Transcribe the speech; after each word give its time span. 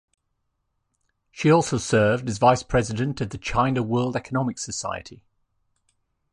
She 1.29 1.51
also 1.51 1.77
served 1.77 2.27
as 2.27 2.39
Vice 2.39 2.63
President 2.63 3.21
of 3.21 3.29
the 3.29 3.37
China 3.37 3.83
World 3.83 4.15
Economics 4.15 4.63
Society. 4.63 5.21